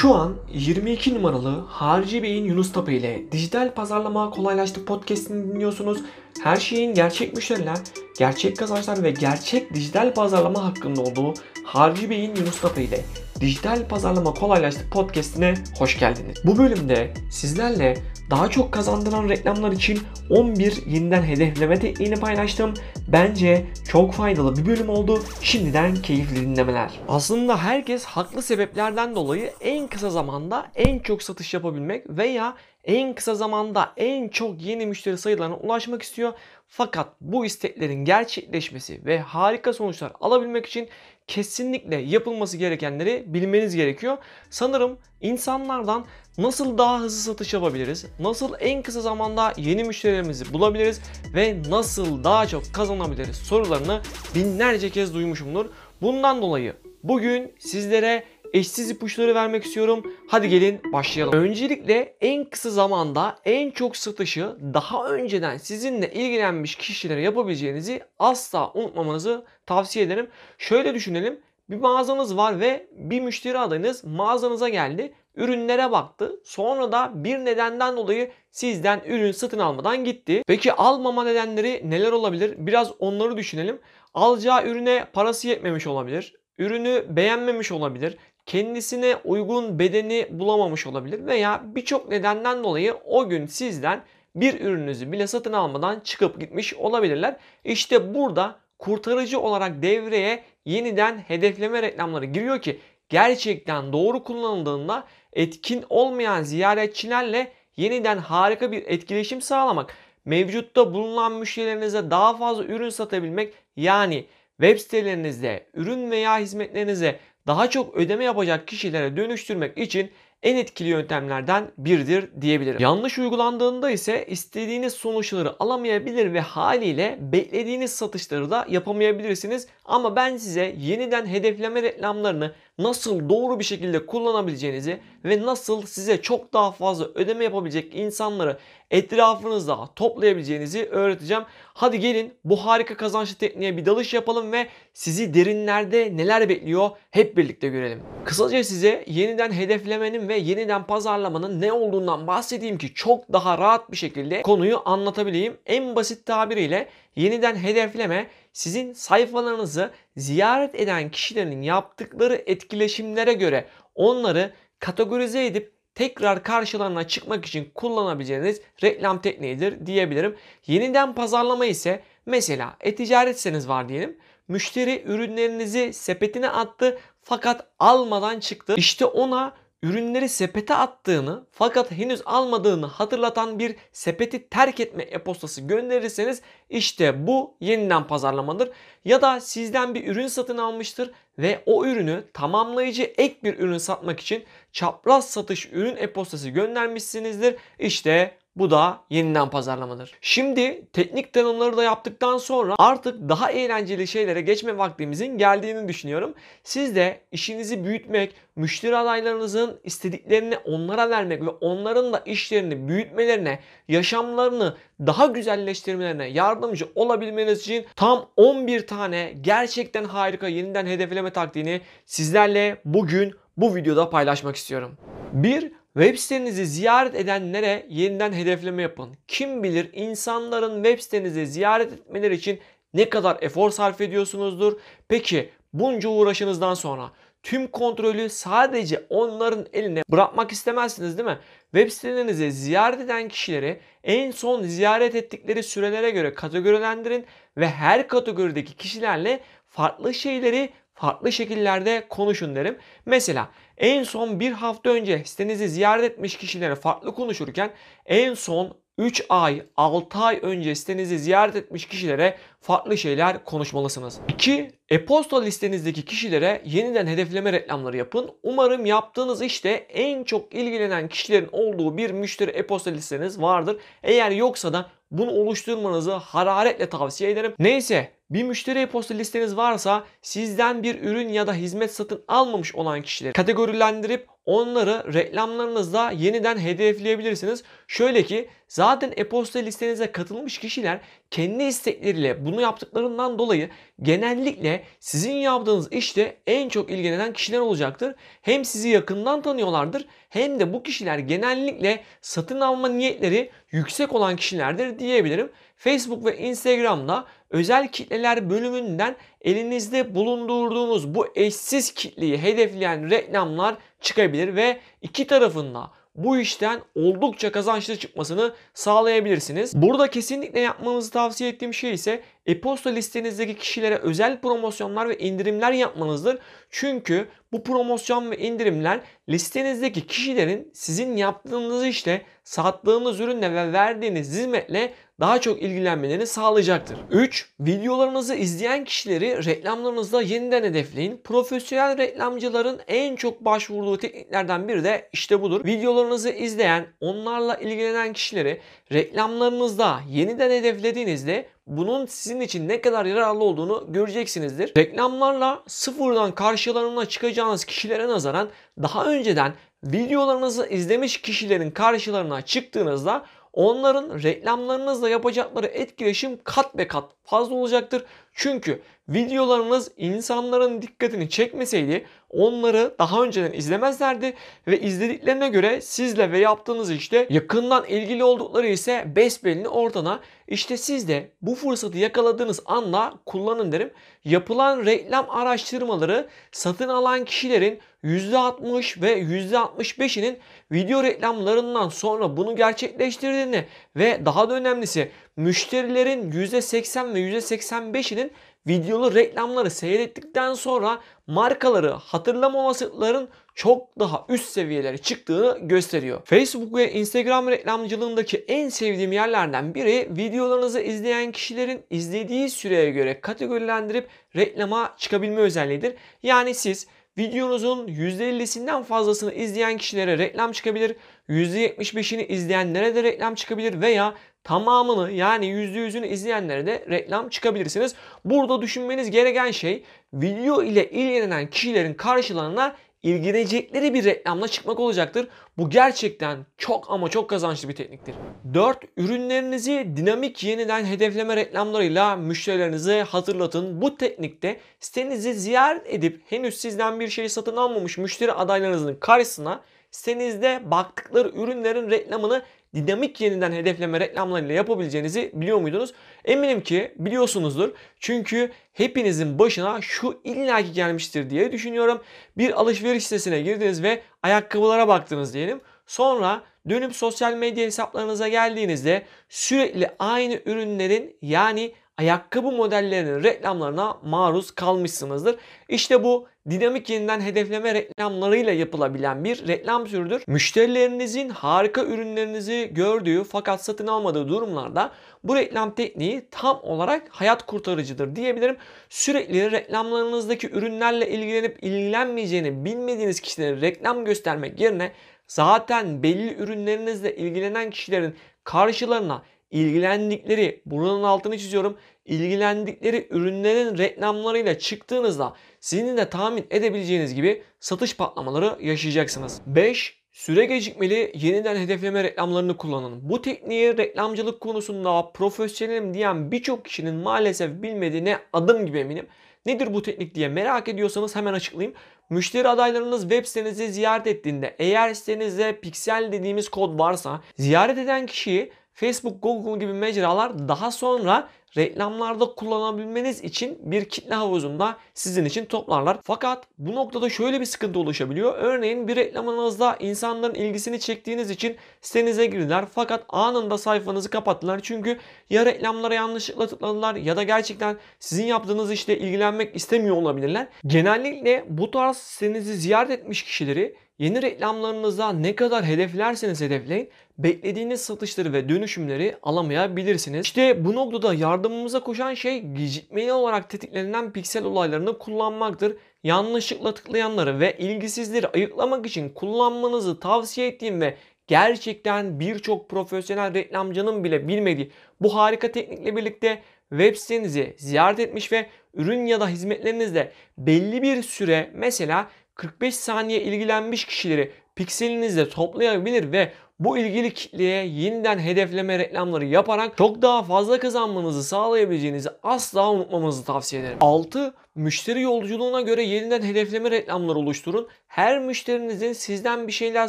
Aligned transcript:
Şu 0.00 0.14
an 0.14 0.36
22 0.52 1.14
numaralı 1.14 1.64
Harci 1.68 2.22
Bey'in 2.22 2.44
Yunus 2.44 2.72
Tapı 2.72 2.90
ile 2.90 3.32
Dijital 3.32 3.74
Pazarlama 3.74 4.30
Kolaylaştı 4.30 4.84
podcastini 4.84 5.54
dinliyorsunuz. 5.54 5.98
Her 6.42 6.56
şeyin 6.56 6.94
gerçek 6.94 7.34
müşteriler, 7.34 7.78
gerçek 8.18 8.56
kazançlar 8.56 9.02
ve 9.02 9.10
gerçek 9.10 9.74
dijital 9.74 10.14
pazarlama 10.14 10.64
hakkında 10.64 11.00
olduğu 11.00 11.34
Harci 11.64 12.10
Bey'in 12.10 12.36
Yunus 12.36 12.60
Tapı 12.60 12.80
ile 12.80 13.04
Dijital 13.40 13.88
Pazarlama 13.88 14.34
Kolaylaştı 14.34 14.90
podcastine 14.90 15.54
hoş 15.78 15.98
geldiniz. 15.98 16.36
Bu 16.44 16.58
bölümde 16.58 17.14
sizlerle 17.30 17.96
daha 18.30 18.50
çok 18.50 18.72
kazandıran 18.72 19.28
reklamlar 19.28 19.72
için 19.72 20.00
11 20.30 20.86
yeniden 20.86 21.22
hedefleme 21.22 21.78
tekniğini 21.78 22.16
paylaştım. 22.16 22.74
Bence 23.08 23.66
çok 23.90 24.12
faydalı 24.12 24.56
bir 24.56 24.66
bölüm 24.66 24.88
oldu. 24.88 25.22
Şimdiden 25.42 25.94
keyifli 25.94 26.36
dinlemeler. 26.36 26.90
Aslında 27.08 27.62
herkes 27.62 28.04
haklı 28.04 28.42
sebeplerden 28.42 29.14
dolayı 29.14 29.52
en 29.60 29.86
kısa 29.86 30.10
zamanda 30.10 30.70
en 30.74 30.98
çok 30.98 31.22
satış 31.22 31.54
yapabilmek 31.54 32.04
veya 32.08 32.56
en 32.84 33.14
kısa 33.14 33.34
zamanda 33.34 33.92
en 33.96 34.28
çok 34.28 34.62
yeni 34.62 34.86
müşteri 34.86 35.18
sayılarına 35.18 35.56
ulaşmak 35.56 36.02
istiyor. 36.02 36.32
Fakat 36.68 37.08
bu 37.20 37.46
isteklerin 37.46 38.04
gerçekleşmesi 38.04 39.04
ve 39.04 39.18
harika 39.18 39.72
sonuçlar 39.72 40.12
alabilmek 40.20 40.66
için 40.66 40.88
kesinlikle 41.28 41.96
yapılması 41.96 42.56
gerekenleri 42.56 43.24
bilmeniz 43.26 43.76
gerekiyor. 43.76 44.18
Sanırım 44.50 44.98
insanlardan 45.20 46.04
nasıl 46.38 46.78
daha 46.78 47.00
hızlı 47.00 47.18
satış 47.18 47.54
yapabiliriz, 47.54 48.06
nasıl 48.20 48.54
en 48.60 48.82
kısa 48.82 49.00
zamanda 49.00 49.52
yeni 49.56 49.84
müşterilerimizi 49.84 50.52
bulabiliriz 50.52 51.00
ve 51.34 51.62
nasıl 51.68 52.24
daha 52.24 52.46
çok 52.46 52.62
kazanabiliriz 52.72 53.36
sorularını 53.36 54.00
binlerce 54.34 54.90
kez 54.90 55.14
duymuşumdur. 55.14 55.66
Bundan 56.02 56.42
dolayı 56.42 56.74
bugün 57.02 57.52
sizlere 57.58 58.24
eşsiz 58.52 58.90
ipuçları 58.90 59.34
vermek 59.34 59.64
istiyorum. 59.64 60.12
Hadi 60.28 60.48
gelin 60.48 60.80
başlayalım. 60.92 61.34
Öncelikle 61.34 62.16
en 62.20 62.44
kısa 62.44 62.70
zamanda 62.70 63.38
en 63.44 63.70
çok 63.70 63.96
satışı 63.96 64.56
daha 64.74 65.08
önceden 65.08 65.56
sizinle 65.56 66.12
ilgilenmiş 66.12 66.74
kişilere 66.74 67.20
yapabileceğinizi 67.20 68.00
asla 68.18 68.72
unutmamanızı 68.72 69.44
tavsiye 69.66 70.04
ederim. 70.04 70.28
Şöyle 70.58 70.94
düşünelim. 70.94 71.40
Bir 71.70 71.76
mağazanız 71.76 72.36
var 72.36 72.60
ve 72.60 72.86
bir 72.92 73.20
müşteri 73.20 73.58
adayınız 73.58 74.04
mağazanıza 74.04 74.68
geldi. 74.68 75.12
Ürünlere 75.36 75.90
baktı. 75.90 76.40
Sonra 76.44 76.92
da 76.92 77.12
bir 77.14 77.38
nedenden 77.38 77.96
dolayı 77.96 78.30
sizden 78.50 79.00
ürün 79.06 79.32
satın 79.32 79.58
almadan 79.58 80.04
gitti. 80.04 80.42
Peki 80.46 80.72
almama 80.72 81.24
nedenleri 81.24 81.82
neler 81.84 82.12
olabilir? 82.12 82.54
Biraz 82.58 82.92
onları 82.98 83.36
düşünelim. 83.36 83.78
Alacağı 84.14 84.66
ürüne 84.66 85.04
parası 85.12 85.48
yetmemiş 85.48 85.86
olabilir. 85.86 86.34
Ürünü 86.58 87.04
beğenmemiş 87.08 87.72
olabilir 87.72 88.16
kendisine 88.48 89.16
uygun 89.24 89.78
bedeni 89.78 90.26
bulamamış 90.30 90.86
olabilir 90.86 91.26
veya 91.26 91.62
birçok 91.64 92.08
nedenden 92.08 92.64
dolayı 92.64 92.94
o 93.04 93.28
gün 93.28 93.46
sizden 93.46 94.04
bir 94.34 94.60
ürününüzü 94.60 95.12
bile 95.12 95.26
satın 95.26 95.52
almadan 95.52 96.00
çıkıp 96.00 96.40
gitmiş 96.40 96.74
olabilirler. 96.74 97.36
İşte 97.64 98.14
burada 98.14 98.56
kurtarıcı 98.78 99.40
olarak 99.40 99.82
devreye 99.82 100.44
yeniden 100.64 101.18
hedefleme 101.18 101.82
reklamları 101.82 102.24
giriyor 102.24 102.60
ki 102.60 102.80
gerçekten 103.08 103.92
doğru 103.92 104.24
kullanıldığında 104.24 105.04
etkin 105.32 105.84
olmayan 105.88 106.42
ziyaretçilerle 106.42 107.52
yeniden 107.76 108.18
harika 108.18 108.72
bir 108.72 108.86
etkileşim 108.86 109.42
sağlamak, 109.42 109.94
mevcutta 110.24 110.94
bulunan 110.94 111.32
müşterilerinize 111.32 112.10
daha 112.10 112.36
fazla 112.36 112.64
ürün 112.64 112.90
satabilmek 112.90 113.54
yani 113.76 114.26
web 114.60 114.78
sitelerinizde 114.78 115.66
ürün 115.74 116.10
veya 116.10 116.38
hizmetlerinize 116.38 117.18
daha 117.48 117.70
çok 117.70 117.96
ödeme 117.96 118.24
yapacak 118.24 118.68
kişilere 118.68 119.16
dönüştürmek 119.16 119.78
için 119.78 120.10
en 120.42 120.56
etkili 120.56 120.88
yöntemlerden 120.88 121.70
biridir 121.78 122.30
diyebilirim. 122.40 122.80
Yanlış 122.80 123.18
uygulandığında 123.18 123.90
ise 123.90 124.26
istediğiniz 124.26 124.92
sonuçları 124.92 125.62
alamayabilir 125.62 126.32
ve 126.32 126.40
haliyle 126.40 127.18
beklediğiniz 127.20 127.92
satışları 127.92 128.50
da 128.50 128.66
yapamayabilirsiniz. 128.68 129.66
Ama 129.88 130.16
ben 130.16 130.36
size 130.36 130.74
yeniden 130.78 131.26
hedefleme 131.26 131.82
reklamlarını 131.82 132.52
nasıl 132.78 133.28
doğru 133.28 133.58
bir 133.58 133.64
şekilde 133.64 134.06
kullanabileceğinizi 134.06 135.00
ve 135.24 135.42
nasıl 135.42 135.82
size 135.82 136.22
çok 136.22 136.52
daha 136.52 136.72
fazla 136.72 137.04
ödeme 137.14 137.44
yapabilecek 137.44 137.94
insanları 137.94 138.58
etrafınızda 138.90 139.88
toplayabileceğinizi 139.96 140.84
öğreteceğim. 140.84 141.42
Hadi 141.74 142.00
gelin 142.00 142.34
bu 142.44 142.56
harika 142.56 142.96
kazançlı 142.96 143.34
tekniğe 143.34 143.76
bir 143.76 143.86
dalış 143.86 144.14
yapalım 144.14 144.52
ve 144.52 144.66
sizi 144.94 145.34
derinlerde 145.34 146.16
neler 146.16 146.48
bekliyor 146.48 146.90
hep 147.10 147.36
birlikte 147.36 147.68
görelim. 147.68 148.02
Kısaca 148.24 148.64
size 148.64 149.04
yeniden 149.06 149.52
hedeflemenin 149.52 150.28
ve 150.28 150.36
yeniden 150.36 150.84
pazarlamanın 150.84 151.60
ne 151.60 151.72
olduğundan 151.72 152.26
bahsedeyim 152.26 152.78
ki 152.78 152.94
çok 152.94 153.32
daha 153.32 153.58
rahat 153.58 153.92
bir 153.92 153.96
şekilde 153.96 154.42
konuyu 154.42 154.82
anlatabileyim. 154.84 155.56
En 155.66 155.96
basit 155.96 156.26
tabiriyle 156.26 156.88
yeniden 157.16 157.56
hedefleme 157.56 158.26
sizin 158.58 158.92
sayfalarınızı 158.92 159.90
ziyaret 160.16 160.74
eden 160.74 161.10
kişilerin 161.10 161.62
yaptıkları 161.62 162.42
etkileşimlere 162.46 163.32
göre 163.32 163.68
onları 163.94 164.52
kategorize 164.78 165.46
edip 165.46 165.72
tekrar 165.94 166.42
karşılarına 166.42 167.08
çıkmak 167.08 167.46
için 167.46 167.70
kullanabileceğiniz 167.74 168.60
reklam 168.82 169.20
tekniğidir 169.20 169.86
diyebilirim. 169.86 170.36
Yeniden 170.66 171.14
pazarlama 171.14 171.66
ise 171.66 172.02
mesela 172.26 172.76
e-ticaret 172.80 173.46
var 173.46 173.88
diyelim. 173.88 174.18
Müşteri 174.48 175.02
ürünlerinizi 175.06 175.92
sepetine 175.92 176.48
attı 176.48 176.98
fakat 177.22 177.66
almadan 177.78 178.40
çıktı. 178.40 178.74
İşte 178.76 179.04
ona 179.04 179.56
ürünleri 179.82 180.28
sepete 180.28 180.74
attığını 180.74 181.46
fakat 181.52 181.90
henüz 181.90 182.22
almadığını 182.24 182.86
hatırlatan 182.86 183.58
bir 183.58 183.76
sepeti 183.92 184.48
terk 184.48 184.80
etme 184.80 185.02
e-postası 185.02 185.60
gönderirseniz 185.60 186.42
işte 186.70 187.26
bu 187.26 187.56
yeniden 187.60 188.06
pazarlamadır. 188.06 188.70
Ya 189.04 189.22
da 189.22 189.40
sizden 189.40 189.94
bir 189.94 190.06
ürün 190.06 190.26
satın 190.26 190.58
almıştır 190.58 191.10
ve 191.38 191.62
o 191.66 191.86
ürünü 191.86 192.24
tamamlayıcı 192.34 193.02
ek 193.02 193.36
bir 193.42 193.58
ürün 193.58 193.78
satmak 193.78 194.20
için 194.20 194.44
çapraz 194.72 195.30
satış 195.30 195.66
ürün 195.72 195.96
e-postası 195.96 196.48
göndermişsinizdir. 196.48 197.56
İşte 197.78 198.38
bu 198.58 198.70
da 198.70 199.00
yeniden 199.10 199.50
pazarlamadır. 199.50 200.12
Şimdi 200.20 200.86
teknik 200.92 201.32
tanımları 201.32 201.76
da 201.76 201.84
yaptıktan 201.84 202.38
sonra 202.38 202.74
artık 202.78 203.28
daha 203.28 203.50
eğlenceli 203.50 204.06
şeylere 204.06 204.40
geçme 204.40 204.78
vaktimizin 204.78 205.38
geldiğini 205.38 205.88
düşünüyorum. 205.88 206.34
Siz 206.64 206.96
de 206.96 207.20
işinizi 207.32 207.84
büyütmek, 207.84 208.34
müşteri 208.56 208.96
adaylarınızın 208.96 209.80
istediklerini 209.84 210.56
onlara 210.56 211.10
vermek 211.10 211.42
ve 211.42 211.50
onların 211.50 212.12
da 212.12 212.18
işlerini 212.18 212.88
büyütmelerine, 212.88 213.58
yaşamlarını 213.88 214.76
daha 215.00 215.26
güzelleştirmelerine 215.26 216.26
yardımcı 216.26 216.88
olabilmeniz 216.94 217.60
için 217.60 217.86
tam 217.96 218.26
11 218.36 218.86
tane 218.86 219.34
gerçekten 219.40 220.04
harika 220.04 220.48
yeniden 220.48 220.86
hedefleme 220.86 221.30
taktiğini 221.30 221.80
sizlerle 222.06 222.80
bugün 222.84 223.34
bu 223.56 223.76
videoda 223.76 224.10
paylaşmak 224.10 224.56
istiyorum. 224.56 224.96
Bir 225.32 225.72
Web 225.98 226.16
sitenizi 226.16 226.66
ziyaret 226.66 227.14
edenlere 227.14 227.86
yeniden 227.88 228.32
hedefleme 228.32 228.82
yapın. 228.82 229.16
Kim 229.28 229.62
bilir 229.62 229.90
insanların 229.92 230.84
web 230.84 231.00
sitenizi 231.00 231.46
ziyaret 231.46 231.92
etmeleri 231.92 232.34
için 232.34 232.60
ne 232.94 233.08
kadar 233.08 233.38
efor 233.40 233.70
sarf 233.70 234.00
ediyorsunuzdur. 234.00 234.78
Peki 235.08 235.50
bunca 235.72 236.08
uğraşınızdan 236.08 236.74
sonra 236.74 237.10
tüm 237.42 237.66
kontrolü 237.66 238.28
sadece 238.28 239.06
onların 239.10 239.66
eline 239.72 240.02
bırakmak 240.08 240.52
istemezsiniz 240.52 241.18
değil 241.18 241.28
mi? 241.28 241.38
Web 241.72 241.90
sitelerinizi 241.90 242.52
ziyaret 242.52 243.00
eden 243.00 243.28
kişileri 243.28 243.80
en 244.04 244.30
son 244.30 244.62
ziyaret 244.62 245.14
ettikleri 245.14 245.62
sürelere 245.62 246.10
göre 246.10 246.34
kategorilendirin 246.34 247.26
ve 247.56 247.68
her 247.68 248.08
kategorideki 248.08 248.74
kişilerle 248.74 249.40
farklı 249.66 250.14
şeyleri 250.14 250.70
farklı 250.98 251.32
şekillerde 251.32 252.06
konuşun 252.08 252.56
derim. 252.56 252.78
Mesela 253.06 253.48
en 253.76 254.02
son 254.02 254.40
bir 254.40 254.52
hafta 254.52 254.90
önce 254.90 255.24
sitenizi 255.24 255.68
ziyaret 255.68 256.04
etmiş 256.04 256.36
kişilere 256.36 256.74
farklı 256.74 257.14
konuşurken 257.14 257.70
en 258.06 258.34
son 258.34 258.76
3 258.98 259.24
ay, 259.28 259.62
6 259.76 260.18
ay 260.18 260.38
önce 260.42 260.74
sitenizi 260.74 261.18
ziyaret 261.18 261.56
etmiş 261.56 261.86
kişilere 261.86 262.38
farklı 262.68 262.98
şeyler 262.98 263.44
konuşmalısınız. 263.44 264.18
2. 264.28 264.70
E-posta 264.88 265.42
listenizdeki 265.42 266.04
kişilere 266.04 266.62
yeniden 266.64 267.06
hedefleme 267.06 267.52
reklamları 267.52 267.96
yapın. 267.96 268.30
Umarım 268.42 268.86
yaptığınız 268.86 269.42
işte 269.42 269.70
en 269.88 270.24
çok 270.24 270.54
ilgilenen 270.54 271.08
kişilerin 271.08 271.48
olduğu 271.52 271.96
bir 271.96 272.10
müşteri 272.10 272.50
e-posta 272.50 272.90
listeniz 272.90 273.40
vardır. 273.40 273.76
Eğer 274.02 274.30
yoksa 274.30 274.72
da 274.72 274.86
bunu 275.10 275.30
oluşturmanızı 275.30 276.12
hararetle 276.12 276.88
tavsiye 276.88 277.30
ederim. 277.30 277.54
Neyse 277.58 278.10
bir 278.30 278.42
müşteri 278.42 278.78
e-posta 278.78 279.14
listeniz 279.14 279.56
varsa 279.56 280.04
sizden 280.22 280.82
bir 280.82 281.02
ürün 281.02 281.28
ya 281.28 281.46
da 281.46 281.54
hizmet 281.54 281.94
satın 281.94 282.24
almamış 282.28 282.74
olan 282.74 283.02
kişileri 283.02 283.32
kategorilendirip 283.32 284.26
onları 284.46 285.14
reklamlarınızda 285.14 286.10
yeniden 286.10 286.58
hedefleyebilirsiniz. 286.58 287.62
Şöyle 287.86 288.22
ki 288.22 288.48
zaten 288.68 289.12
e-posta 289.16 289.58
listenize 289.58 290.12
katılmış 290.12 290.58
kişiler 290.58 291.00
kendi 291.30 291.62
istekleriyle 291.64 292.46
bunu 292.46 292.60
yaptıklarından 292.60 293.38
dolayı 293.38 293.70
genellikle 294.02 294.84
sizin 295.00 295.32
yaptığınız 295.32 295.92
işte 295.92 296.36
en 296.46 296.68
çok 296.68 296.90
ilgilenen 296.90 297.32
kişiler 297.32 297.58
olacaktır. 297.58 298.14
Hem 298.42 298.64
sizi 298.64 298.88
yakından 298.88 299.42
tanıyorlardır 299.42 300.06
hem 300.28 300.60
de 300.60 300.72
bu 300.72 300.82
kişiler 300.82 301.18
genellikle 301.18 302.00
satın 302.20 302.60
alma 302.60 302.88
niyetleri 302.88 303.50
yüksek 303.70 304.12
olan 304.12 304.36
kişilerdir 304.36 304.98
diyebilirim. 304.98 305.52
Facebook 305.76 306.24
ve 306.24 306.38
Instagram'da 306.38 307.24
özel 307.50 307.88
kitleler 307.88 308.50
bölümünden 308.50 309.16
elinizde 309.40 310.14
bulundurduğunuz 310.14 311.14
bu 311.14 311.26
eşsiz 311.34 311.94
kitleyi 311.94 312.38
hedefleyen 312.38 313.10
reklamlar 313.10 313.76
çıkabilir 314.00 314.56
ve 314.56 314.80
iki 315.02 315.26
tarafında 315.26 315.90
bu 316.18 316.38
işten 316.38 316.80
oldukça 316.94 317.52
kazançlı 317.52 317.96
çıkmasını 317.96 318.52
sağlayabilirsiniz. 318.74 319.82
Burada 319.82 320.10
kesinlikle 320.10 320.60
yapmanızı 320.60 321.10
tavsiye 321.10 321.50
ettiğim 321.50 321.74
şey 321.74 321.92
ise 321.92 322.22
e-posta 322.46 322.90
listenizdeki 322.90 323.56
kişilere 323.56 323.96
özel 323.96 324.40
promosyonlar 324.40 325.08
ve 325.08 325.18
indirimler 325.18 325.72
yapmanızdır. 325.72 326.38
Çünkü 326.70 327.28
bu 327.52 327.62
promosyon 327.62 328.30
ve 328.30 328.38
indirimler 328.38 329.00
listenizdeki 329.28 330.06
kişilerin 330.06 330.70
sizin 330.74 331.16
yaptığınız 331.16 331.86
işte 331.86 332.22
sattığınız 332.44 333.20
ürünle 333.20 333.52
ve 333.52 333.72
verdiğiniz 333.72 334.28
hizmetle 334.28 334.94
daha 335.20 335.40
çok 335.40 335.62
ilgilenmelerini 335.62 336.26
sağlayacaktır. 336.26 336.98
3. 337.10 337.48
Videolarınızı 337.60 338.34
izleyen 338.34 338.84
kişileri 338.84 339.44
reklamlarınızda 339.44 340.22
yeniden 340.22 340.64
hedefleyin. 340.64 341.20
Profesyonel 341.24 341.98
reklamcıların 341.98 342.80
en 342.88 343.16
çok 343.16 343.44
başvurduğu 343.44 343.98
tekniklerden 343.98 344.68
biri 344.68 344.84
de 344.84 345.08
işte 345.12 345.42
budur. 345.42 345.64
Videolarınızı 345.64 346.30
izleyen, 346.30 346.86
onlarla 347.00 347.56
ilgilenen 347.56 348.12
kişileri 348.12 348.60
reklamlarınızda 348.92 350.00
yeniden 350.08 350.50
hedeflediğinizde 350.50 351.46
bunun 351.66 352.06
sizin 352.06 352.40
için 352.40 352.68
ne 352.68 352.80
kadar 352.80 353.04
yararlı 353.04 353.44
olduğunu 353.44 353.86
göreceksinizdir. 353.88 354.72
Reklamlarla 354.76 355.62
sıfırdan 355.66 356.32
karşılarına 356.32 357.06
çıkacağınız 357.06 357.64
kişilere 357.64 358.08
nazaran 358.08 358.48
daha 358.82 359.06
önceden 359.06 359.52
videolarınızı 359.84 360.66
izlemiş 360.66 361.20
kişilerin 361.20 361.70
karşılarına 361.70 362.42
çıktığınızda 362.42 363.26
onların 363.52 364.22
reklamlarınızla 364.22 365.08
yapacakları 365.08 365.66
etkileşim 365.66 366.38
kat 366.44 366.76
be 366.78 366.88
kat 366.88 367.12
fazla 367.24 367.54
olacaktır. 367.54 368.04
Çünkü 368.32 368.82
videolarınız 369.08 369.90
insanların 369.96 370.82
dikkatini 370.82 371.30
çekmeseydi 371.30 372.06
onları 372.30 372.94
daha 372.98 373.22
önceden 373.22 373.52
izlemezlerdi 373.52 374.34
ve 374.66 374.80
izlediklerine 374.80 375.48
göre 375.48 375.80
sizle 375.80 376.32
ve 376.32 376.38
yaptığınız 376.38 376.90
işte 376.90 377.26
yakından 377.30 377.84
ilgili 377.84 378.24
oldukları 378.24 378.66
ise 378.66 379.12
besbelli 379.16 379.68
ortana. 379.68 380.20
İşte 380.48 380.76
siz 380.76 381.08
de 381.08 381.30
bu 381.42 381.54
fırsatı 381.54 381.98
yakaladığınız 381.98 382.60
anda 382.66 383.14
kullanın 383.26 383.72
derim. 383.72 383.90
Yapılan 384.24 384.86
reklam 384.86 385.30
araştırmaları 385.30 386.28
satın 386.52 386.88
alan 386.88 387.24
kişilerin 387.24 387.80
%60 388.04 389.02
ve 389.02 389.22
%65'inin 389.22 390.38
video 390.72 391.02
reklamlarından 391.02 391.88
sonra 391.88 392.36
bunu 392.36 392.56
gerçekleştirdiğini 392.56 393.64
ve 393.96 394.20
daha 394.24 394.50
da 394.50 394.54
önemlisi 394.54 395.10
müşterilerin 395.36 396.32
%80 396.32 397.14
ve 397.14 397.20
%85'inin 397.20 398.32
videolu 398.68 399.14
reklamları 399.14 399.70
seyrettikten 399.70 400.54
sonra 400.54 401.00
markaları 401.26 401.90
hatırlama 401.90 402.64
olasılıkların 402.64 403.28
çok 403.54 403.98
daha 403.98 404.26
üst 404.28 404.48
seviyelere 404.48 404.98
çıktığını 404.98 405.58
gösteriyor. 405.62 406.20
Facebook 406.24 406.76
ve 406.76 406.92
Instagram 406.92 407.50
reklamcılığındaki 407.50 408.44
en 408.48 408.68
sevdiğim 408.68 409.12
yerlerden 409.12 409.74
biri 409.74 410.08
videolarınızı 410.16 410.80
izleyen 410.80 411.32
kişilerin 411.32 411.82
izlediği 411.90 412.50
süreye 412.50 412.90
göre 412.90 413.20
kategorilendirip 413.20 414.08
reklama 414.36 414.94
çıkabilme 414.98 415.40
özelliğidir. 415.40 415.94
Yani 416.22 416.54
siz 416.54 416.86
videonuzun 417.18 417.88
%50'sinden 417.88 418.82
fazlasını 418.82 419.34
izleyen 419.34 419.76
kişilere 419.76 420.18
reklam 420.18 420.52
çıkabilir. 420.52 420.96
%75'ini 421.28 422.26
izleyenlere 422.26 422.94
de 422.94 423.02
reklam 423.02 423.34
çıkabilir 423.34 423.80
veya 423.80 424.14
tamamını 424.44 425.12
yani 425.12 425.46
%100'ünü 425.46 426.06
izleyenlere 426.06 426.66
de 426.66 426.86
reklam 426.90 427.28
çıkabilirsiniz. 427.28 427.94
Burada 428.24 428.62
düşünmeniz 428.62 429.10
gereken 429.10 429.50
şey 429.50 429.84
video 430.12 430.62
ile 430.62 430.90
ilgilenen 430.90 431.50
kişilerin 431.50 431.94
karşılarına 431.94 432.76
ilgilenecekleri 433.02 433.94
bir 433.94 434.04
reklamla 434.04 434.48
çıkmak 434.48 434.80
olacaktır. 434.80 435.28
Bu 435.58 435.70
gerçekten 435.70 436.46
çok 436.58 436.90
ama 436.90 437.08
çok 437.08 437.30
kazançlı 437.30 437.68
bir 437.68 437.74
tekniktir. 437.74 438.14
4. 438.54 438.78
Ürünlerinizi 438.96 439.92
dinamik 439.96 440.44
yeniden 440.44 440.84
hedefleme 440.84 441.36
reklamlarıyla 441.36 442.16
müşterilerinize 442.16 443.02
hatırlatın. 443.02 443.82
Bu 443.82 443.96
teknikte 443.96 444.60
sitenizi 444.80 445.34
ziyaret 445.34 445.82
edip 445.86 446.22
henüz 446.26 446.60
sizden 446.60 447.00
bir 447.00 447.08
şey 447.08 447.28
satın 447.28 447.56
almamış 447.56 447.98
müşteri 447.98 448.32
adaylarınızın 448.32 448.96
karşısına 449.00 449.60
sitenizde 449.90 450.60
baktıkları 450.64 451.28
ürünlerin 451.28 451.90
reklamını 451.90 452.42
dinamik 452.74 453.20
yeniden 453.20 453.52
hedefleme 453.52 454.00
reklamlarıyla 454.00 454.54
yapabileceğinizi 454.54 455.30
biliyor 455.34 455.58
muydunuz? 455.58 455.94
Eminim 456.24 456.60
ki 456.60 456.94
biliyorsunuzdur. 456.96 457.70
Çünkü 458.00 458.50
hepinizin 458.72 459.38
başına 459.38 459.80
şu 459.80 460.20
illaki 460.24 460.72
gelmiştir 460.72 461.30
diye 461.30 461.52
düşünüyorum. 461.52 462.02
Bir 462.36 462.60
alışveriş 462.60 463.04
sitesine 463.04 463.42
girdiniz 463.42 463.82
ve 463.82 464.02
ayakkabılara 464.22 464.88
baktınız 464.88 465.34
diyelim. 465.34 465.60
Sonra 465.86 466.42
dönüp 466.68 466.96
sosyal 466.96 467.34
medya 467.34 467.64
hesaplarınıza 467.64 468.28
geldiğinizde 468.28 469.02
sürekli 469.28 469.90
aynı 469.98 470.40
ürünlerin 470.46 471.16
yani 471.22 471.72
ayakkabı 471.98 472.52
modellerinin 472.52 473.22
reklamlarına 473.22 473.96
maruz 474.04 474.50
kalmışsınızdır. 474.50 475.36
İşte 475.68 476.04
bu 476.04 476.26
dinamik 476.50 476.90
yeniden 476.90 477.20
hedefleme 477.20 477.74
reklamlarıyla 477.74 478.52
yapılabilen 478.52 479.24
bir 479.24 479.48
reklam 479.48 479.84
türüdür. 479.84 480.22
Müşterilerinizin 480.26 481.28
harika 481.28 481.84
ürünlerinizi 481.84 482.70
gördüğü 482.72 483.24
fakat 483.24 483.64
satın 483.64 483.86
almadığı 483.86 484.28
durumlarda 484.28 484.92
bu 485.24 485.36
reklam 485.36 485.74
tekniği 485.74 486.28
tam 486.30 486.60
olarak 486.62 487.08
hayat 487.10 487.46
kurtarıcıdır 487.46 488.16
diyebilirim. 488.16 488.56
Sürekli 488.88 489.50
reklamlarınızdaki 489.50 490.50
ürünlerle 490.50 491.10
ilgilenip 491.10 491.58
ilgilenmeyeceğini 491.62 492.64
bilmediğiniz 492.64 493.20
kişilere 493.20 493.60
reklam 493.60 494.04
göstermek 494.04 494.60
yerine 494.60 494.92
zaten 495.26 496.02
belli 496.02 496.34
ürünlerinizle 496.34 497.16
ilgilenen 497.16 497.70
kişilerin 497.70 498.14
karşılarına 498.44 499.22
ilgilendikleri, 499.50 500.62
buranın 500.66 501.02
altını 501.02 501.38
çiziyorum, 501.38 501.76
ilgilendikleri 502.04 503.06
ürünlerin 503.10 503.78
reklamlarıyla 503.78 504.58
çıktığınızda 504.58 505.34
sizin 505.60 505.96
de 505.96 506.10
tahmin 506.10 506.46
edebileceğiniz 506.50 507.14
gibi 507.14 507.42
satış 507.60 507.96
patlamaları 507.96 508.56
yaşayacaksınız. 508.60 509.40
5. 509.46 509.98
Süre 510.12 510.44
gecikmeli 510.44 511.12
yeniden 511.14 511.56
hedefleme 511.56 512.04
reklamlarını 512.04 512.56
kullanın. 512.56 513.08
Bu 513.08 513.22
tekniği 513.22 513.76
reklamcılık 513.76 514.40
konusunda 514.40 515.10
profesyonelim 515.14 515.94
diyen 515.94 516.32
birçok 516.32 516.64
kişinin 516.64 516.94
maalesef 516.94 517.50
bilmediğine 517.62 518.18
adım 518.32 518.66
gibi 518.66 518.78
eminim. 518.78 519.06
Nedir 519.46 519.74
bu 519.74 519.82
teknik 519.82 520.14
diye 520.14 520.28
merak 520.28 520.68
ediyorsanız 520.68 521.16
hemen 521.16 521.32
açıklayayım. 521.32 521.76
Müşteri 522.10 522.48
adaylarınız 522.48 523.02
web 523.02 523.24
sitenizi 523.24 523.72
ziyaret 523.72 524.06
ettiğinde 524.06 524.56
eğer 524.58 524.94
sitenizde 524.94 525.60
piksel 525.60 526.12
dediğimiz 526.12 526.48
kod 526.48 526.78
varsa 526.78 527.20
ziyaret 527.36 527.78
eden 527.78 528.06
kişiyi 528.06 528.52
Facebook, 528.80 529.22
Google 529.22 529.58
gibi 529.58 529.72
mecralar 529.72 530.48
daha 530.48 530.70
sonra 530.70 531.28
reklamlarda 531.56 532.24
kullanabilmeniz 532.24 533.24
için 533.24 533.58
bir 533.62 533.84
kitle 533.84 534.14
havuzunda 534.14 534.76
sizin 534.94 535.24
için 535.24 535.44
toplarlar. 535.44 535.98
Fakat 536.02 536.44
bu 536.58 536.74
noktada 536.74 537.10
şöyle 537.10 537.40
bir 537.40 537.44
sıkıntı 537.44 537.78
oluşabiliyor. 537.78 538.34
Örneğin 538.38 538.88
bir 538.88 538.96
reklamınızda 538.96 539.76
insanların 539.80 540.34
ilgisini 540.34 540.80
çektiğiniz 540.80 541.30
için 541.30 541.56
sitenize 541.80 542.26
girdiler 542.26 542.64
fakat 542.74 543.04
anında 543.08 543.58
sayfanızı 543.58 544.10
kapattılar. 544.10 544.60
Çünkü 544.62 544.98
ya 545.30 545.46
reklamlara 545.46 545.94
yanlışlıkla 545.94 546.46
tıkladılar 546.46 546.94
ya 546.94 547.16
da 547.16 547.22
gerçekten 547.22 547.76
sizin 548.00 548.26
yaptığınız 548.26 548.72
işle 548.72 548.98
ilgilenmek 548.98 549.56
istemiyor 549.56 549.96
olabilirler. 549.96 550.48
Genellikle 550.66 551.44
bu 551.48 551.70
tarz 551.70 551.96
sitenizi 551.96 552.54
ziyaret 552.54 552.90
etmiş 552.90 553.22
kişileri 553.22 553.76
Yeni 553.98 554.22
reklamlarınıza 554.22 555.12
ne 555.12 555.34
kadar 555.34 555.64
hedeflerseniz 555.64 556.40
hedefleyin 556.40 556.90
beklediğiniz 557.18 557.80
satışları 557.80 558.32
ve 558.32 558.48
dönüşümleri 558.48 559.16
alamayabilirsiniz. 559.22 560.26
İşte 560.26 560.64
bu 560.64 560.74
noktada 560.74 561.14
yardımımıza 561.14 561.80
koşan 561.80 562.14
şey 562.14 562.40
gecikmeli 562.40 563.12
olarak 563.12 563.50
tetiklenen 563.50 564.12
piksel 564.12 564.44
olaylarını 564.44 564.98
kullanmaktır. 564.98 565.76
Yanlışlıkla 566.04 566.74
tıklayanları 566.74 567.40
ve 567.40 567.56
ilgisizleri 567.58 568.28
ayıklamak 568.28 568.86
için 568.86 569.08
kullanmanızı 569.08 570.00
tavsiye 570.00 570.46
ettiğim 570.46 570.80
ve 570.80 570.96
gerçekten 571.26 572.20
birçok 572.20 572.70
profesyonel 572.70 573.34
reklamcının 573.34 574.04
bile 574.04 574.28
bilmediği 574.28 574.70
bu 575.00 575.14
harika 575.14 575.52
teknikle 575.52 575.96
birlikte 575.96 576.42
web 576.70 576.96
sitenizi 576.96 577.54
ziyaret 577.58 578.00
etmiş 578.00 578.32
ve 578.32 578.46
ürün 578.74 579.06
ya 579.06 579.20
da 579.20 579.28
hizmetlerinizle 579.28 580.12
belli 580.38 580.82
bir 580.82 581.02
süre 581.02 581.50
mesela 581.54 582.08
45 582.34 582.74
saniye 582.74 583.22
ilgilenmiş 583.22 583.84
kişileri 583.84 584.32
pikselinizde 584.56 585.28
toplayabilir 585.28 586.12
ve 586.12 586.32
bu 586.58 586.78
ilgili 586.78 587.14
kitleye 587.14 587.66
yeniden 587.66 588.18
hedefleme 588.18 588.78
reklamları 588.78 589.24
yaparak 589.24 589.76
çok 589.76 590.02
daha 590.02 590.22
fazla 590.22 590.58
kazanmanızı 590.58 591.24
sağlayabileceğinizi 591.24 592.08
asla 592.22 592.72
unutmamanızı 592.72 593.24
tavsiye 593.24 593.62
ederim. 593.62 593.78
6. 593.80 594.34
Müşteri 594.54 595.02
yolculuğuna 595.02 595.60
göre 595.60 595.82
yeniden 595.82 596.22
hedefleme 596.22 596.70
reklamları 596.70 597.18
oluşturun. 597.18 597.68
Her 597.86 598.18
müşterinizin 598.18 598.92
sizden 598.92 599.46
bir 599.46 599.52
şeyler 599.52 599.88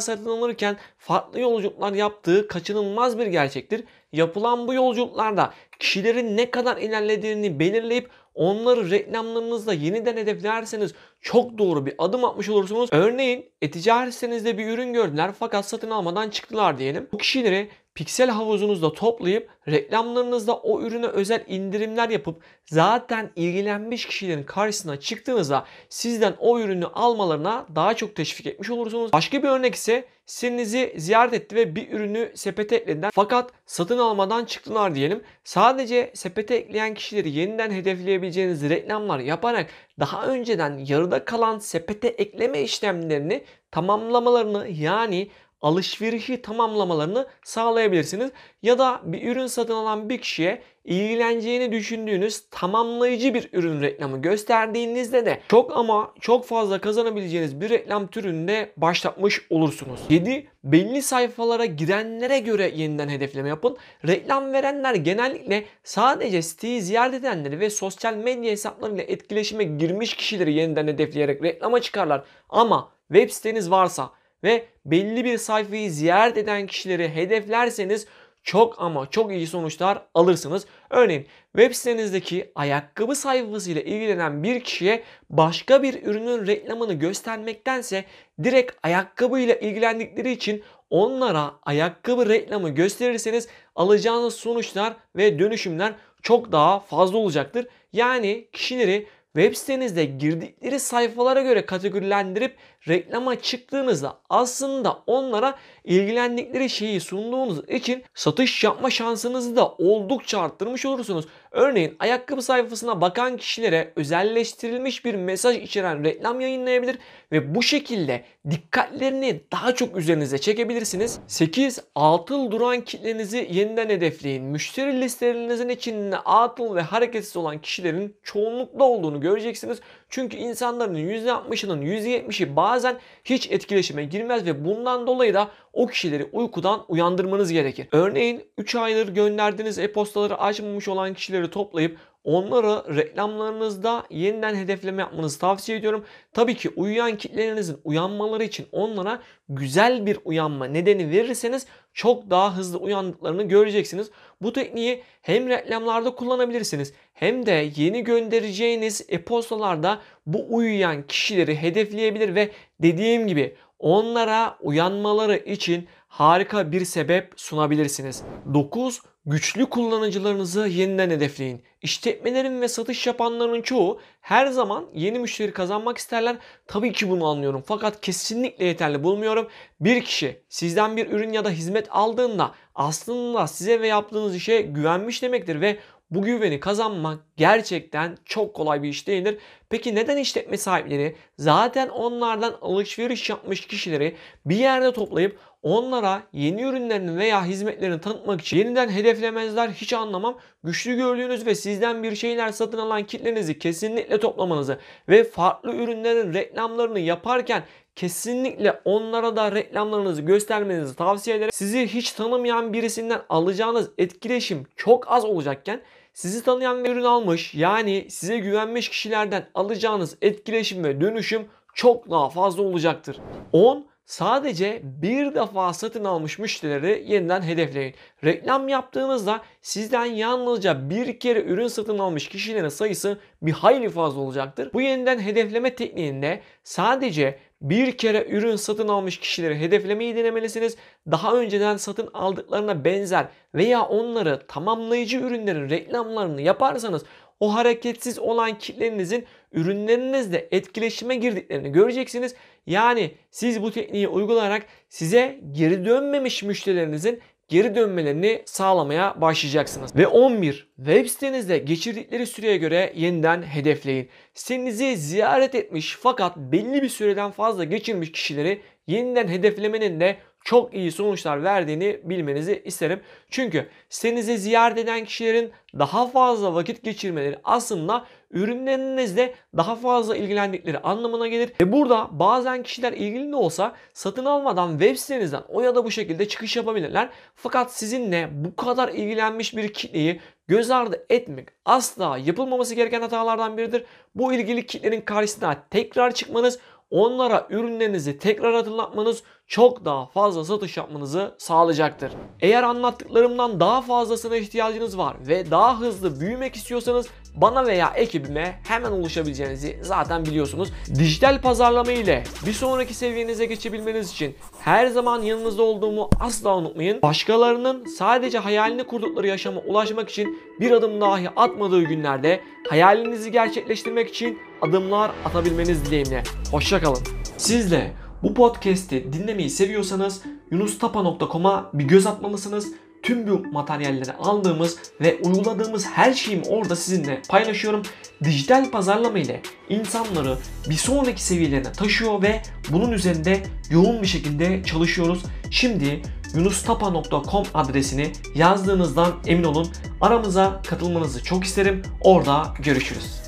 satın 0.00 0.30
alırken 0.30 0.76
farklı 0.98 1.40
yolculuklar 1.40 1.92
yaptığı 1.92 2.48
kaçınılmaz 2.48 3.18
bir 3.18 3.26
gerçektir. 3.26 3.84
Yapılan 4.12 4.68
bu 4.68 4.74
yolculuklarda 4.74 5.52
kişilerin 5.78 6.36
ne 6.36 6.50
kadar 6.50 6.76
ilerlediğini 6.76 7.58
belirleyip 7.58 8.10
onları 8.40 8.90
reklamlarınızla 8.90 9.74
yeniden 9.74 10.16
hedeflerseniz 10.16 10.94
çok 11.20 11.58
doğru 11.58 11.86
bir 11.86 11.94
adım 11.98 12.24
atmış 12.24 12.48
olursunuz. 12.48 12.90
Örneğin 12.92 13.46
e-ticaret 13.62 14.14
sitenizde 14.14 14.58
bir 14.58 14.66
ürün 14.66 14.92
gördüler 14.92 15.32
fakat 15.38 15.68
satın 15.68 15.90
almadan 15.90 16.30
çıktılar 16.30 16.78
diyelim. 16.78 17.08
Bu 17.12 17.18
kişileri 17.18 17.68
piksel 18.00 18.30
havuzunuzda 18.30 18.92
toplayıp 18.92 19.50
reklamlarınızda 19.68 20.56
o 20.56 20.82
ürüne 20.82 21.06
özel 21.06 21.44
indirimler 21.48 22.08
yapıp 22.08 22.42
zaten 22.66 23.30
ilgilenmiş 23.36 24.06
kişilerin 24.06 24.42
karşısına 24.42 25.00
çıktığınızda 25.00 25.64
sizden 25.88 26.34
o 26.38 26.60
ürünü 26.60 26.86
almalarına 26.86 27.66
daha 27.74 27.94
çok 27.94 28.16
teşvik 28.16 28.46
etmiş 28.46 28.70
olursunuz. 28.70 29.12
Başka 29.12 29.42
bir 29.42 29.48
örnek 29.48 29.74
ise 29.74 30.04
sitenizi 30.26 30.94
ziyaret 30.96 31.34
etti 31.34 31.56
ve 31.56 31.76
bir 31.76 31.92
ürünü 31.92 32.32
sepete 32.34 32.76
eklediler 32.76 33.10
fakat 33.14 33.50
satın 33.66 33.98
almadan 33.98 34.44
çıktılar 34.44 34.94
diyelim. 34.94 35.22
Sadece 35.44 36.10
sepete 36.14 36.54
ekleyen 36.54 36.94
kişileri 36.94 37.30
yeniden 37.30 37.70
hedefleyebileceğiniz 37.70 38.68
reklamlar 38.70 39.18
yaparak 39.18 39.70
daha 39.98 40.26
önceden 40.26 40.78
yarıda 40.86 41.24
kalan 41.24 41.58
sepete 41.58 42.08
ekleme 42.08 42.62
işlemlerini 42.62 43.44
tamamlamalarını 43.70 44.68
yani 44.68 45.30
alışverişi 45.62 46.42
tamamlamalarını 46.42 47.26
sağlayabilirsiniz. 47.44 48.30
Ya 48.62 48.78
da 48.78 49.00
bir 49.04 49.32
ürün 49.32 49.46
satın 49.46 49.74
alan 49.74 50.08
bir 50.08 50.18
kişiye 50.18 50.62
ilgileneceğini 50.84 51.72
düşündüğünüz 51.72 52.44
tamamlayıcı 52.50 53.34
bir 53.34 53.48
ürün 53.52 53.82
reklamı 53.82 54.22
gösterdiğinizde 54.22 55.26
de 55.26 55.40
çok 55.48 55.76
ama 55.76 56.14
çok 56.20 56.46
fazla 56.46 56.80
kazanabileceğiniz 56.80 57.60
bir 57.60 57.70
reklam 57.70 58.06
türünde 58.06 58.72
başlatmış 58.76 59.46
olursunuz. 59.50 60.00
7. 60.08 60.46
Belli 60.64 61.02
sayfalara 61.02 61.64
girenlere 61.64 62.38
göre 62.38 62.72
yeniden 62.74 63.08
hedefleme 63.08 63.48
yapın. 63.48 63.76
Reklam 64.06 64.52
verenler 64.52 64.94
genellikle 64.94 65.64
sadece 65.84 66.42
siteyi 66.42 66.82
ziyaret 66.82 67.14
edenleri 67.14 67.60
ve 67.60 67.70
sosyal 67.70 68.14
medya 68.14 68.50
hesaplarıyla 68.50 69.02
etkileşime 69.02 69.64
girmiş 69.64 70.14
kişileri 70.14 70.52
yeniden 70.52 70.86
hedefleyerek 70.86 71.42
reklama 71.42 71.80
çıkarlar. 71.80 72.24
Ama 72.48 72.92
web 73.12 73.30
siteniz 73.30 73.70
varsa 73.70 74.10
ve 74.44 74.66
belli 74.86 75.24
bir 75.24 75.38
sayfayı 75.38 75.90
ziyaret 75.90 76.36
eden 76.36 76.66
kişileri 76.66 77.14
hedeflerseniz 77.14 78.06
çok 78.42 78.82
ama 78.82 79.10
çok 79.10 79.32
iyi 79.32 79.46
sonuçlar 79.46 80.02
alırsınız. 80.14 80.66
Örneğin 80.90 81.26
web 81.56 81.74
sitenizdeki 81.74 82.52
ayakkabı 82.54 83.14
sayfasıyla 83.14 83.82
ilgilenen 83.82 84.42
bir 84.42 84.60
kişiye 84.60 85.02
başka 85.30 85.82
bir 85.82 86.02
ürünün 86.02 86.46
reklamını 86.46 86.92
göstermektense 86.92 88.04
direkt 88.42 88.72
ayakkabıyla 88.82 89.54
ilgilendikleri 89.54 90.32
için 90.32 90.62
onlara 90.90 91.54
ayakkabı 91.62 92.28
reklamı 92.28 92.70
gösterirseniz 92.70 93.48
alacağınız 93.74 94.34
sonuçlar 94.34 94.96
ve 95.16 95.38
dönüşümler 95.38 95.92
çok 96.22 96.52
daha 96.52 96.80
fazla 96.80 97.18
olacaktır. 97.18 97.66
Yani 97.92 98.48
kişileri 98.52 99.06
web 99.36 99.54
sitenizde 99.54 100.04
girdikleri 100.04 100.80
sayfalara 100.80 101.42
göre 101.42 101.66
kategorilendirip 101.66 102.56
reklama 102.88 103.40
çıktığınızda 103.40 104.20
aslında 104.30 104.98
onlara 105.06 105.54
ilgilendikleri 105.84 106.70
şeyi 106.70 107.00
sunduğunuz 107.00 107.68
için 107.68 108.04
satış 108.14 108.64
yapma 108.64 108.90
şansınızı 108.90 109.56
da 109.56 109.68
oldukça 109.68 110.40
arttırmış 110.40 110.86
olursunuz. 110.86 111.24
Örneğin 111.50 111.96
ayakkabı 111.98 112.42
sayfasına 112.42 113.00
bakan 113.00 113.36
kişilere 113.36 113.92
özelleştirilmiş 113.96 115.04
bir 115.04 115.14
mesaj 115.14 115.56
içeren 115.56 116.04
reklam 116.04 116.40
yayınlayabilir 116.40 116.98
ve 117.32 117.54
bu 117.54 117.62
şekilde 117.62 118.24
dikkatlerini 118.50 119.40
daha 119.52 119.74
çok 119.74 119.96
üzerinize 119.96 120.38
çekebilirsiniz. 120.38 121.18
8. 121.26 121.80
Atıl 121.94 122.50
duran 122.50 122.80
kitlenizi 122.80 123.48
yeniden 123.50 123.88
hedefleyin. 123.88 124.44
Müşteri 124.44 125.00
listelerinizin 125.00 125.68
içinde 125.68 126.18
atıl 126.18 126.74
ve 126.74 126.80
hareketsiz 126.80 127.36
olan 127.36 127.60
kişilerin 127.60 128.16
çoğunlukla 128.22 128.84
olduğunu 128.84 129.20
göreceksiniz. 129.20 129.80
Çünkü 130.10 130.36
insanların 130.36 130.94
%60'ının 130.94 131.82
%70'i 131.82 132.56
bazen 132.56 132.98
hiç 133.24 133.50
etkileşime 133.50 134.04
girmez 134.04 134.46
ve 134.46 134.64
bundan 134.64 135.06
dolayı 135.06 135.34
da 135.34 135.48
o 135.72 135.86
kişileri 135.86 136.28
uykudan 136.32 136.84
uyandırmanız 136.88 137.52
gerekir. 137.52 137.88
Örneğin 137.92 138.44
3 138.58 138.74
aydır 138.74 139.14
gönderdiğiniz 139.14 139.78
e-postaları 139.78 140.38
açmamış 140.38 140.88
olan 140.88 141.14
kişileri 141.14 141.50
toplayıp 141.50 141.98
Onları 142.24 142.96
reklamlarınızda 142.96 144.04
yeniden 144.10 144.54
hedefleme 144.54 145.02
yapmanızı 145.02 145.38
tavsiye 145.38 145.78
ediyorum. 145.78 146.04
Tabii 146.32 146.54
ki 146.54 146.70
uyuyan 146.76 147.16
kitlelerinizin 147.16 147.78
uyanmaları 147.84 148.44
için 148.44 148.66
onlara 148.72 149.22
güzel 149.48 150.06
bir 150.06 150.18
uyanma 150.24 150.66
nedeni 150.66 151.10
verirseniz 151.10 151.66
çok 151.94 152.30
daha 152.30 152.56
hızlı 152.56 152.78
uyandıklarını 152.78 153.42
göreceksiniz. 153.42 154.10
Bu 154.42 154.52
tekniği 154.52 155.02
hem 155.22 155.48
reklamlarda 155.48 156.14
kullanabilirsiniz 156.14 156.92
hem 157.12 157.46
de 157.46 157.70
yeni 157.76 158.04
göndereceğiniz 158.04 159.06
e-postalarda 159.08 160.00
bu 160.26 160.46
uyuyan 160.48 161.02
kişileri 161.02 161.56
hedefleyebilir 161.56 162.34
ve 162.34 162.50
dediğim 162.82 163.26
gibi 163.26 163.56
onlara 163.78 164.56
uyanmaları 164.60 165.36
için 165.36 165.88
harika 166.08 166.72
bir 166.72 166.84
sebep 166.84 167.32
sunabilirsiniz. 167.36 168.22
9 168.54 169.02
Güçlü 169.26 169.66
kullanıcılarınızı 169.66 170.68
yeniden 170.68 171.10
hedefleyin. 171.10 171.62
İşletmelerin 171.82 172.60
ve 172.60 172.68
satış 172.68 173.06
yapanların 173.06 173.62
çoğu 173.62 174.00
her 174.20 174.46
zaman 174.46 174.86
yeni 174.94 175.18
müşteri 175.18 175.52
kazanmak 175.52 175.98
isterler. 175.98 176.36
Tabii 176.66 176.92
ki 176.92 177.10
bunu 177.10 177.26
anlıyorum 177.26 177.62
fakat 177.66 178.00
kesinlikle 178.00 178.64
yeterli 178.64 179.02
bulmuyorum. 179.02 179.48
Bir 179.80 180.04
kişi 180.04 180.42
sizden 180.48 180.96
bir 180.96 181.10
ürün 181.10 181.32
ya 181.32 181.44
da 181.44 181.50
hizmet 181.50 181.86
aldığında 181.90 182.54
aslında 182.74 183.46
size 183.46 183.80
ve 183.80 183.86
yaptığınız 183.86 184.36
işe 184.36 184.60
güvenmiş 184.60 185.22
demektir 185.22 185.60
ve 185.60 185.78
bu 186.10 186.22
güveni 186.22 186.60
kazanmak 186.60 187.20
gerçekten 187.36 188.18
çok 188.24 188.54
kolay 188.54 188.82
bir 188.82 188.88
iş 188.88 189.06
değildir. 189.06 189.38
Peki 189.68 189.94
neden 189.94 190.16
işletme 190.16 190.56
sahipleri 190.56 191.16
zaten 191.38 191.88
onlardan 191.88 192.56
alışveriş 192.62 193.30
yapmış 193.30 193.66
kişileri 193.66 194.16
bir 194.46 194.56
yerde 194.56 194.92
toplayıp 194.92 195.38
onlara 195.62 196.22
yeni 196.32 196.62
ürünlerini 196.62 197.18
veya 197.18 197.44
hizmetlerini 197.44 198.00
tanıtmak 198.00 198.40
için 198.40 198.56
yeniden 198.56 198.88
hedeflemezler 198.88 199.68
hiç 199.68 199.92
anlamam. 199.92 200.38
Güçlü 200.64 200.96
gördüğünüz 200.96 201.46
ve 201.46 201.54
sizden 201.54 202.02
bir 202.02 202.16
şeyler 202.16 202.52
satın 202.52 202.78
alan 202.78 203.04
kitlenizi 203.04 203.58
kesinlikle 203.58 204.20
toplamanızı 204.20 204.78
ve 205.08 205.24
farklı 205.24 205.72
ürünlerin 205.72 206.34
reklamlarını 206.34 207.00
yaparken 207.00 207.64
kesinlikle 207.96 208.80
onlara 208.84 209.36
da 209.36 209.52
reklamlarınızı 209.52 210.22
göstermenizi 210.22 210.96
tavsiye 210.96 211.36
ederim. 211.36 211.50
Sizi 211.52 211.86
hiç 211.86 212.12
tanımayan 212.12 212.72
birisinden 212.72 213.22
alacağınız 213.28 213.90
etkileşim 213.98 214.66
çok 214.76 215.12
az 215.12 215.24
olacakken 215.24 215.82
sizi 216.14 216.44
tanıyan 216.44 216.84
bir 216.84 216.90
ürün 216.90 217.04
almış 217.04 217.54
yani 217.54 218.06
size 218.10 218.38
güvenmiş 218.38 218.88
kişilerden 218.88 219.46
alacağınız 219.54 220.16
etkileşim 220.22 220.84
ve 220.84 221.00
dönüşüm 221.00 221.48
çok 221.74 222.10
daha 222.10 222.30
fazla 222.30 222.62
olacaktır. 222.62 223.16
10 223.52 223.89
sadece 224.10 224.80
bir 224.84 225.34
defa 225.34 225.72
satın 225.72 226.04
almış 226.04 226.38
müşterileri 226.38 227.04
yeniden 227.08 227.42
hedefleyin. 227.42 227.94
Reklam 228.24 228.68
yaptığınızda 228.68 229.42
sizden 229.62 230.04
yalnızca 230.04 230.90
bir 230.90 231.20
kere 231.20 231.42
ürün 231.42 231.68
satın 231.68 231.98
almış 231.98 232.28
kişilerin 232.28 232.68
sayısı 232.68 233.18
bir 233.42 233.52
hayli 233.52 233.88
fazla 233.90 234.20
olacaktır. 234.20 234.70
Bu 234.72 234.80
yeniden 234.80 235.18
hedefleme 235.18 235.74
tekniğinde 235.74 236.40
sadece 236.64 237.38
bir 237.62 237.98
kere 237.98 238.26
ürün 238.30 238.56
satın 238.56 238.88
almış 238.88 239.18
kişileri 239.18 239.60
hedeflemeyi 239.60 240.16
denemelisiniz. 240.16 240.76
Daha 241.10 241.34
önceden 241.34 241.76
satın 241.76 242.10
aldıklarına 242.14 242.84
benzer 242.84 243.26
veya 243.54 243.82
onları 243.82 244.46
tamamlayıcı 244.48 245.18
ürünlerin 245.18 245.70
reklamlarını 245.70 246.42
yaparsanız 246.42 247.04
o 247.40 247.54
hareketsiz 247.54 248.18
olan 248.18 248.58
kitlerinizin 248.58 249.26
ürünlerinizle 249.52 250.48
etkileşime 250.50 251.14
girdiklerini 251.14 251.72
göreceksiniz. 251.72 252.34
Yani 252.66 253.14
siz 253.30 253.62
bu 253.62 253.72
tekniği 253.72 254.08
uygulayarak 254.08 254.66
size 254.88 255.40
geri 255.52 255.84
dönmemiş 255.84 256.42
müşterilerinizin 256.42 257.20
geri 257.48 257.74
dönmelerini 257.74 258.42
sağlamaya 258.46 259.20
başlayacaksınız. 259.20 259.96
Ve 259.96 260.06
11. 260.06 260.72
Web 260.76 261.06
sitenizde 261.06 261.58
geçirdikleri 261.58 262.26
süreye 262.26 262.56
göre 262.56 262.92
yeniden 262.96 263.42
hedefleyin. 263.42 264.08
Sitenizi 264.34 264.96
ziyaret 264.96 265.54
etmiş 265.54 265.98
fakat 266.00 266.36
belli 266.36 266.82
bir 266.82 266.88
süreden 266.88 267.30
fazla 267.30 267.64
geçirmiş 267.64 268.12
kişileri 268.12 268.62
yeniden 268.86 269.28
hedeflemenin 269.28 270.00
de 270.00 270.16
çok 270.44 270.74
iyi 270.74 270.92
sonuçlar 270.92 271.44
verdiğini 271.44 272.00
bilmenizi 272.04 272.62
isterim. 272.64 273.00
Çünkü 273.30 273.66
sitenizi 273.88 274.38
ziyaret 274.38 274.78
eden 274.78 275.04
kişilerin 275.04 275.50
daha 275.78 276.06
fazla 276.06 276.54
vakit 276.54 276.82
geçirmeleri 276.82 277.38
aslında 277.44 278.06
ürünlerinizle 278.30 279.34
daha 279.56 279.76
fazla 279.76 280.16
ilgilendikleri 280.16 280.78
anlamına 280.78 281.28
gelir. 281.28 281.52
Ve 281.60 281.72
burada 281.72 282.08
bazen 282.12 282.62
kişiler 282.62 282.92
ilgili 282.92 283.32
de 283.32 283.36
olsa 283.36 283.74
satın 283.92 284.24
almadan 284.24 284.70
web 284.70 284.96
sitenizden 284.96 285.42
o 285.48 285.60
ya 285.60 285.74
da 285.74 285.84
bu 285.84 285.90
şekilde 285.90 286.28
çıkış 286.28 286.56
yapabilirler. 286.56 287.10
Fakat 287.34 287.72
sizinle 287.72 288.28
bu 288.32 288.56
kadar 288.56 288.88
ilgilenmiş 288.88 289.56
bir 289.56 289.72
kitleyi 289.72 290.20
göz 290.48 290.70
ardı 290.70 291.06
etmek 291.10 291.48
asla 291.64 292.18
yapılmaması 292.18 292.74
gereken 292.74 293.00
hatalardan 293.00 293.56
biridir. 293.56 293.84
Bu 294.14 294.32
ilgili 294.32 294.66
kitlenin 294.66 295.00
karşısına 295.00 295.56
tekrar 295.70 296.14
çıkmanız 296.14 296.58
onlara 296.90 297.46
ürünlerinizi 297.50 298.18
tekrar 298.18 298.54
hatırlatmanız 298.54 299.22
çok 299.46 299.84
daha 299.84 300.06
fazla 300.06 300.44
satış 300.44 300.76
yapmanızı 300.76 301.34
sağlayacaktır. 301.38 302.12
Eğer 302.40 302.62
anlattıklarımdan 302.62 303.60
daha 303.60 303.82
fazlasına 303.82 304.36
ihtiyacınız 304.36 304.98
var 304.98 305.16
ve 305.28 305.50
daha 305.50 305.80
hızlı 305.80 306.20
büyümek 306.20 306.56
istiyorsanız 306.56 307.06
bana 307.34 307.66
veya 307.66 307.92
ekibime 307.96 308.60
hemen 308.68 308.92
ulaşabileceğinizi 308.92 309.78
zaten 309.82 310.24
biliyorsunuz. 310.24 310.68
Dijital 310.98 311.40
pazarlama 311.40 311.92
ile 311.92 312.24
bir 312.46 312.52
sonraki 312.52 312.94
seviyenize 312.94 313.46
geçebilmeniz 313.46 314.10
için 314.10 314.36
her 314.60 314.86
zaman 314.86 315.22
yanınızda 315.22 315.62
olduğumu 315.62 316.10
asla 316.20 316.56
unutmayın. 316.56 317.02
Başkalarının 317.02 317.84
sadece 317.84 318.38
hayalini 318.38 318.84
kurdukları 318.84 319.26
yaşama 319.26 319.60
ulaşmak 319.60 320.10
için 320.10 320.38
bir 320.60 320.70
adım 320.70 321.00
dahi 321.00 321.30
atmadığı 321.30 321.82
günlerde 321.82 322.40
hayalinizi 322.68 323.32
gerçekleştirmek 323.32 324.08
için 324.08 324.38
adımlar 324.62 325.10
atabilmeniz 325.24 325.84
dileğimle. 325.84 326.22
Hoşçakalın. 326.50 327.02
Siz 327.36 327.70
de 327.70 327.92
bu 328.22 328.34
podcast'i 328.34 329.12
dinlemeyi 329.12 329.50
seviyorsanız 329.50 330.22
yunustapa.com'a 330.50 331.70
bir 331.74 331.84
göz 331.84 332.06
atmalısınız. 332.06 332.72
Tüm 333.02 333.28
bu 333.28 333.42
materyalleri 333.52 334.12
aldığımız 334.12 334.78
ve 335.00 335.18
uyguladığımız 335.24 335.86
her 335.86 336.12
şeyimi 336.12 336.44
orada 336.48 336.76
sizinle 336.76 337.22
paylaşıyorum. 337.28 337.82
Dijital 338.24 338.70
pazarlama 338.70 339.18
ile 339.18 339.42
insanları 339.68 340.38
bir 340.70 340.74
sonraki 340.74 341.22
seviyelerine 341.22 341.72
taşıyor 341.72 342.22
ve 342.22 342.42
bunun 342.70 342.92
üzerinde 342.92 343.42
yoğun 343.70 344.02
bir 344.02 344.06
şekilde 344.06 344.64
çalışıyoruz. 344.64 345.22
Şimdi 345.50 346.02
yunustapa.com 346.34 347.44
adresini 347.54 348.12
yazdığınızdan 348.34 349.12
emin 349.26 349.44
olun. 349.44 349.68
Aramıza 350.00 350.62
katılmanızı 350.66 351.24
çok 351.24 351.44
isterim. 351.44 351.82
Orada 352.00 352.54
görüşürüz. 352.62 353.19